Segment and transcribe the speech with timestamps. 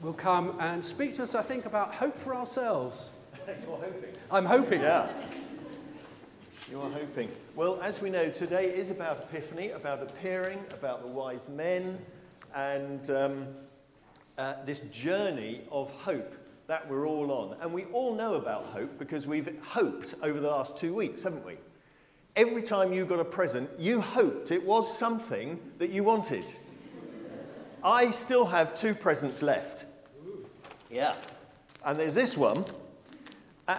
[0.00, 3.10] will come and speak to us, I think, about hope for ourselves.
[3.46, 4.10] You're hoping.
[4.30, 4.80] I'm hoping.
[4.80, 5.08] Yeah.
[6.70, 7.30] You are hoping.
[7.56, 11.98] Well, as we know, today is about Epiphany, about appearing, about the wise men,
[12.54, 13.46] and um,
[14.38, 16.34] uh, this journey of hope
[16.68, 17.56] that we're all on.
[17.60, 21.44] And we all know about hope because we've hoped over the last two weeks, haven't
[21.44, 21.56] we?
[22.36, 26.44] Every time you got a present, you hoped it was something that you wanted.
[27.82, 29.86] I still have two presents left.
[30.90, 31.14] Yeah.
[31.84, 32.64] And there's this one.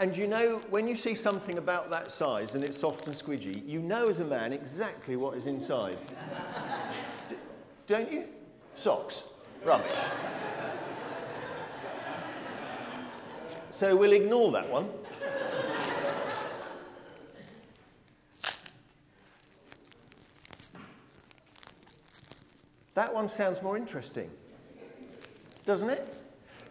[0.00, 3.68] And you know, when you see something about that size and it's soft and squidgy,
[3.68, 5.98] you know as a man exactly what is inside.
[7.28, 7.36] D-
[7.86, 8.24] don't you?
[8.74, 9.24] Socks.
[9.62, 9.92] Rubbish.
[13.68, 14.88] So we'll ignore that one.
[22.94, 24.30] That one sounds more interesting,
[25.66, 26.23] doesn't it?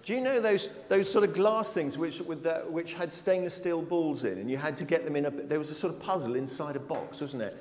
[0.03, 3.81] Do you know those, those sort of glass things which, the, which had stainless steel
[3.81, 5.31] balls in, and you had to get them in a.
[5.31, 7.57] There was a sort of puzzle inside a box, wasn't it?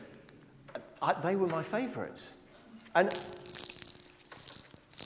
[1.00, 2.34] I, they were my favourites.
[2.96, 3.08] And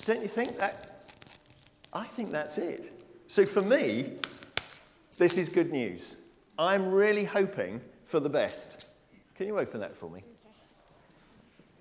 [0.06, 0.92] don't you think that?
[1.92, 3.05] I think that's it.
[3.27, 4.12] So for me,
[5.18, 6.16] this is good news.
[6.58, 9.02] I'm really hoping for the best.
[9.34, 10.22] Can you open that for me?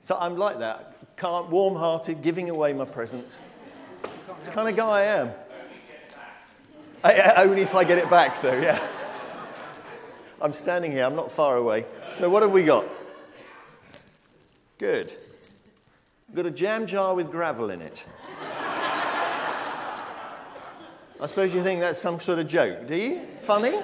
[0.02, 3.42] So I'm like that, calm, warm-hearted, giving away my presents.
[4.38, 5.32] It's the kind of guy I am.
[7.06, 8.80] I, only if I get it back, though, yeah.
[10.42, 11.86] I'm standing here, I'm not far away.
[12.14, 12.84] So, what have we got?
[14.80, 15.14] Good.
[16.28, 18.08] We've got a jam jar with gravel in it.
[21.22, 23.22] I suppose you think that's some sort of joke, do you?
[23.38, 23.80] Funny?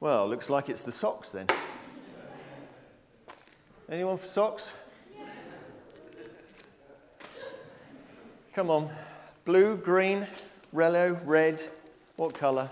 [0.00, 1.48] Well, looks like it's the socks then.
[3.90, 4.72] Anyone for socks?
[8.54, 8.88] Come on.
[9.44, 10.26] Blue, green,
[10.72, 11.62] yellow, red.
[12.16, 12.68] What colour?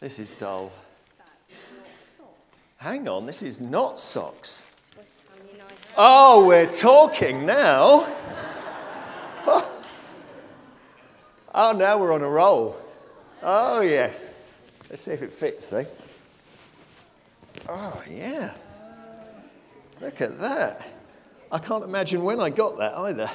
[0.00, 0.72] This is dull.
[2.78, 4.66] Hang on, this is not socks.
[5.96, 8.06] Oh, we're talking now.
[11.54, 12.78] Oh, now we're on a roll.
[13.42, 14.32] Oh, yes.
[14.88, 15.84] Let's see if it fits, eh?
[17.68, 18.52] Oh, yeah.
[20.00, 20.86] Look at that.
[21.50, 23.30] I can't imagine when I got that either.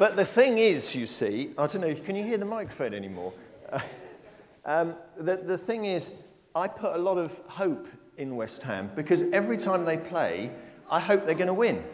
[0.00, 3.34] But the thing is, you see, I don't know, can you hear the microphone anymore?
[4.64, 6.22] um, the, the thing is,
[6.54, 10.52] I put a lot of hope in West Ham because every time they play,
[10.90, 11.84] I hope they're going to win.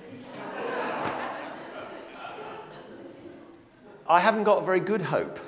[4.08, 5.40] I haven't got a very good hope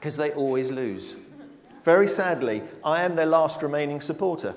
[0.00, 1.14] because they always lose.
[1.84, 4.56] Very sadly, I am their last remaining supporter.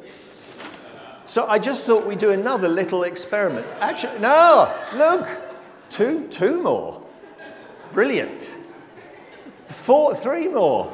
[1.25, 3.67] So I just thought we'd do another little experiment.
[3.79, 5.46] Actually, no, look,
[5.89, 7.01] two, two more.
[7.93, 8.57] Brilliant.
[9.67, 10.93] Four, three more.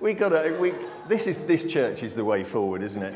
[0.00, 0.72] We got we,
[1.08, 3.14] this is, this church is the way forward, isn't it?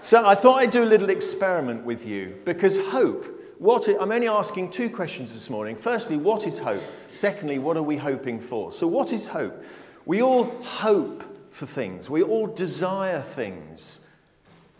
[0.00, 3.26] So I thought I'd do a little experiment with you because hope
[3.62, 5.76] what I'm only asking two questions this morning.
[5.76, 6.82] Firstly, what is hope?
[7.12, 8.72] Secondly, what are we hoping for?
[8.72, 9.64] So, what is hope?
[10.04, 14.04] We all hope for things, we all desire things.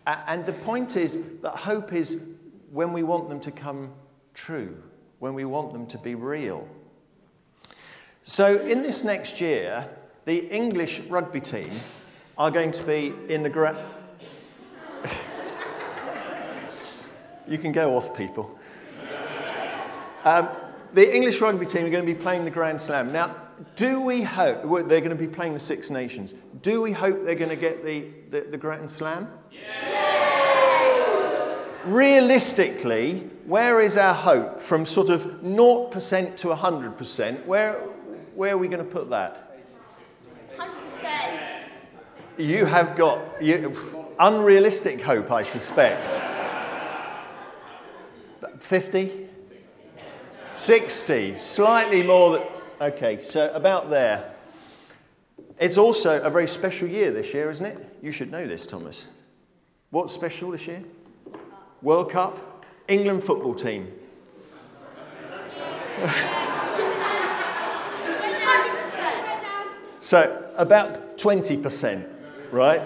[0.04, 2.24] And the point is that hope is
[2.72, 3.92] when we want them to come
[4.34, 4.82] true,
[5.18, 6.66] when we want them to be real.
[8.22, 9.88] So, in this next year,
[10.24, 11.70] the English rugby team
[12.38, 13.50] are going to be in the.
[13.50, 13.76] Gra-
[17.48, 18.58] you can go off, people.
[20.24, 20.48] Um,
[20.92, 23.12] the English rugby team are going to be playing the Grand Slam.
[23.12, 23.34] Now,
[23.76, 26.32] do we hope they're going to be playing the Six Nations?
[26.62, 29.28] Do we hope they're going to get the, the, the Grand Slam?
[29.50, 29.81] Yes.
[31.92, 37.44] Realistically, where is our hope from sort of 0% to 100%?
[37.44, 37.74] Where,
[38.34, 39.60] where are we going to put that?
[40.56, 41.38] 100%.
[42.38, 43.76] You have got you,
[44.18, 46.24] unrealistic hope, I suspect.
[48.58, 49.28] 50?
[50.54, 52.42] 60, slightly more than.
[52.80, 54.32] Okay, so about there.
[55.58, 57.96] It's also a very special year this year, isn't it?
[58.00, 59.08] You should know this, Thomas.
[59.90, 60.82] What's special this year?
[61.82, 63.90] World Cup, England football team.
[70.00, 72.08] so about 20%,
[72.52, 72.82] right?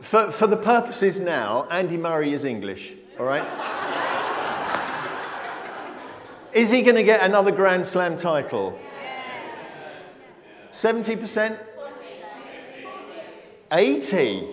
[0.00, 3.44] For, for the purposes now, Andy Murray is English, all right?
[6.52, 8.78] is he going to get another Grand Slam title?
[10.70, 11.58] 70%?
[13.72, 14.48] 80.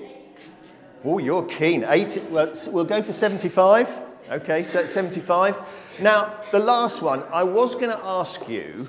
[1.05, 1.85] Oh, you're keen.
[1.87, 2.21] 80.
[2.29, 3.99] Well, we'll go for 75.
[4.31, 5.99] Okay, so 75.
[6.01, 8.87] Now, the last one, I was going to ask you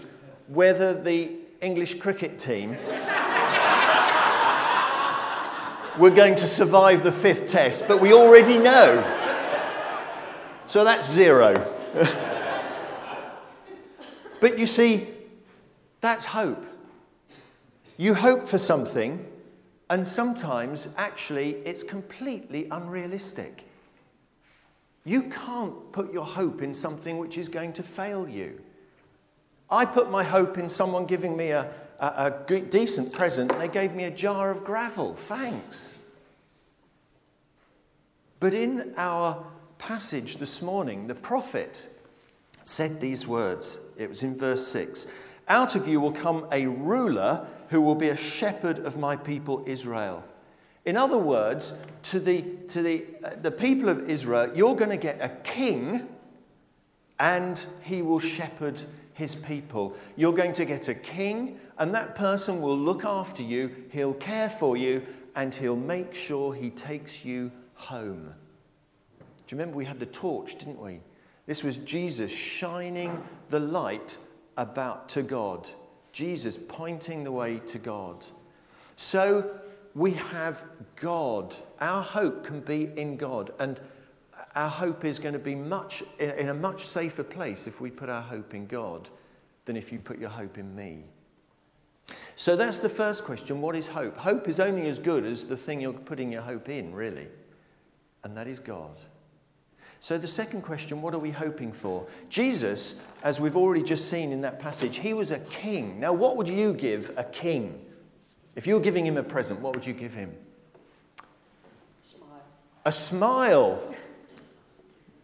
[0.49, 2.77] whether the English cricket team
[5.99, 9.03] were going to survive the fifth test, but we already know.
[10.67, 11.55] So that's zero.
[14.41, 15.07] but you see,
[16.01, 16.65] that's hope.
[17.97, 19.25] You hope for something,
[19.91, 23.65] and sometimes actually it's completely unrealistic.
[25.05, 28.61] You can't put your hope in something which is going to fail you.
[29.71, 33.69] I put my hope in someone giving me a, a, a decent present, and they
[33.69, 35.15] gave me a jar of gravel.
[35.15, 35.99] Thanks.
[38.41, 39.45] But in our
[39.79, 41.89] passage this morning, the prophet
[42.65, 43.81] said these words.
[43.99, 45.13] It was in verse 6
[45.49, 49.63] Out of you will come a ruler who will be a shepherd of my people
[49.67, 50.25] Israel.
[50.85, 54.97] In other words, to the, to the, uh, the people of Israel, you're going to
[54.97, 56.07] get a king
[57.19, 58.83] and he will shepherd
[59.15, 59.97] his people.
[60.17, 64.51] You're going to get a king, and that person will look after you, he'll care
[64.51, 65.03] for you,
[65.37, 68.35] and he'll make sure he takes you home.
[69.19, 69.25] Do
[69.57, 71.01] you remember we had the torch, didn't we?
[71.47, 74.19] This was Jesus shining the light
[74.57, 75.69] about to God.
[76.15, 78.25] Jesus pointing the way to God.
[78.95, 79.59] So
[79.97, 80.65] we have
[80.95, 81.55] God.
[81.81, 83.53] Our hope can be in God.
[83.59, 83.81] And
[84.55, 88.09] our hope is going to be much in a much safer place if we put
[88.09, 89.09] our hope in God
[89.65, 91.03] than if you put your hope in me.
[92.37, 93.61] So that's the first question.
[93.61, 94.17] What is hope?
[94.17, 97.27] Hope is only as good as the thing you're putting your hope in, really.
[98.23, 98.97] And that is God.
[100.05, 102.07] So, the second question what are we hoping for?
[102.29, 105.99] Jesus, as we've already just seen in that passage, he was a king.
[105.99, 107.83] Now, what would you give a king?
[108.55, 110.31] If you were giving him a present, what would you give him?
[112.05, 112.43] A smile.
[112.85, 113.95] A smile.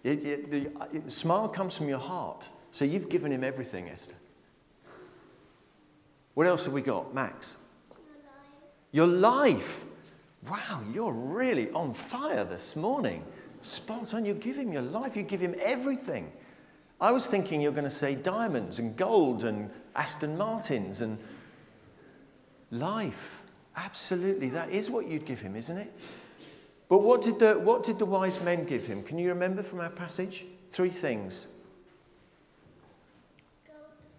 [0.03, 2.49] It, it, the, it, smile comes from your heart.
[2.71, 4.15] So, you've given him everything, Esther.
[6.33, 7.13] What else have we got?
[7.13, 7.59] Max?
[8.95, 9.45] Your life.
[9.53, 9.85] Your life.
[10.49, 13.23] Wow, you're really on fire this morning.
[13.63, 14.25] Spot on.
[14.25, 16.31] You give him your life, you give him everything.
[17.01, 21.19] I was thinking you're going to say diamonds and gold and Aston Martins and
[22.71, 23.43] life.
[23.77, 24.51] Absolutely.
[24.51, 25.93] That is what you'd give him, isn't it?
[26.89, 29.03] But what did the, what did the wise men give him?
[29.03, 30.45] Can you remember from our passage?
[30.71, 31.49] Three things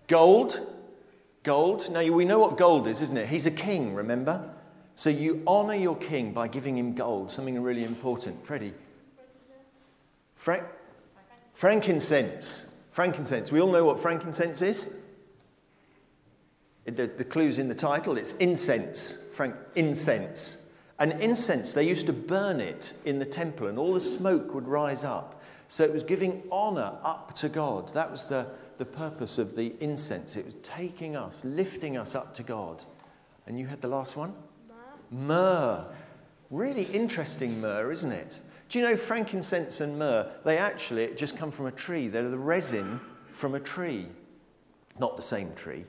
[0.08, 0.60] gold.
[1.44, 1.90] Gold.
[1.92, 3.28] Now, we know what gold is, isn't it?
[3.28, 4.54] He's a king, remember?
[4.94, 8.46] So you honour your king by giving him gold, something really important.
[8.46, 8.74] Freddie.
[10.42, 10.66] Fra-
[11.54, 12.76] frankincense.
[12.90, 13.52] Frankincense.
[13.52, 14.96] We all know what frankincense is.
[16.86, 18.18] The, the clue's in the title.
[18.18, 19.30] It's incense.
[19.36, 20.68] Frank, incense.
[20.98, 24.68] And incense, they used to burn it in the temple, and all the smoke would
[24.68, 25.44] rise up.
[25.68, 27.94] So it was giving honour up to God.
[27.94, 28.48] That was the,
[28.80, 30.38] the purpose of the incense.
[30.38, 32.84] It was taking us, lifting us up to God.
[33.46, 34.34] And you had the last one?
[35.12, 35.28] Myrrh.
[35.28, 35.86] Myrrh.
[36.50, 38.42] Really interesting myrrh, isn't it?
[38.72, 40.32] Do you know frankincense and myrrh?
[40.46, 42.08] They actually just come from a tree.
[42.08, 44.06] They're the resin from a tree.
[44.98, 45.84] Not the same tree,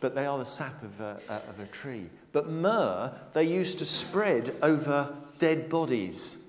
[0.00, 1.18] but they are the sap of a,
[1.48, 2.10] of a tree.
[2.32, 6.44] But myrrh, they used to spread over dead bodies.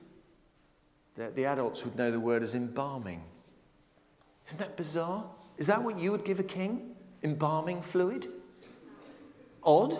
[1.15, 3.24] The, the adults would know the word as embalming.
[4.46, 5.24] Isn't that bizarre?
[5.58, 6.98] Is that what you would give a king?
[7.24, 8.27] Embalming fluid?
[9.63, 9.96] Odd?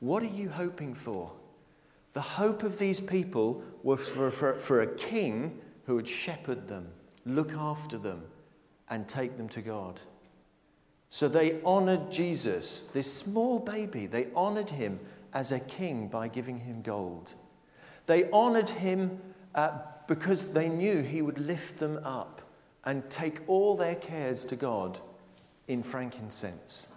[0.00, 1.35] What are you hoping for?
[2.16, 6.88] The hope of these people was for, for, for a king who would shepherd them,
[7.26, 8.22] look after them,
[8.88, 10.00] and take them to God.
[11.10, 14.98] So they honored Jesus, this small baby, they honored him
[15.34, 17.34] as a king by giving him gold.
[18.06, 19.20] They honored him
[19.54, 22.40] uh, because they knew he would lift them up
[22.84, 24.98] and take all their cares to God
[25.68, 26.88] in frankincense.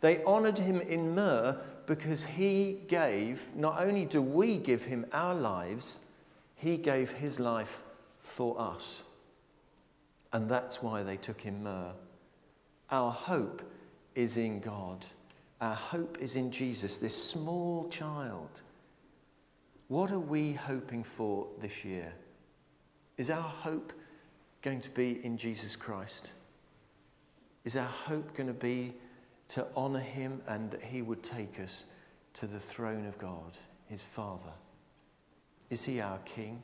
[0.00, 5.34] They honored him in myrrh because he gave, not only do we give him our
[5.34, 6.06] lives,
[6.56, 7.82] he gave his life
[8.18, 9.04] for us.
[10.32, 11.92] And that's why they took him myrrh.
[12.90, 13.62] Our hope
[14.14, 15.04] is in God.
[15.60, 18.62] Our hope is in Jesus, this small child.
[19.88, 22.12] What are we hoping for this year?
[23.16, 23.92] Is our hope
[24.62, 26.34] going to be in Jesus Christ?
[27.64, 28.92] Is our hope going to be
[29.48, 31.86] to honour him and that he would take us
[32.34, 33.52] to the throne of God,
[33.86, 34.52] his Father.
[35.70, 36.62] Is he our King?